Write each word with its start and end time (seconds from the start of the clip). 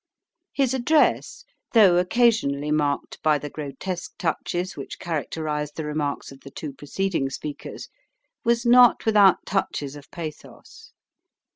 His 0.51 0.73
address, 0.73 1.45
though 1.73 1.97
occasionally 1.97 2.71
marked 2.71 3.21
by 3.21 3.37
the 3.37 3.51
grotesque 3.51 4.13
touches 4.17 4.75
which 4.75 4.97
characterised 4.97 5.75
the 5.75 5.85
remarks 5.85 6.31
of 6.31 6.39
the 6.41 6.49
two 6.49 6.73
preceding 6.73 7.29
speakers, 7.29 7.87
was 8.43 8.65
not 8.65 9.05
without 9.05 9.45
touches 9.45 9.95
of 9.95 10.09
pathos. 10.09 10.91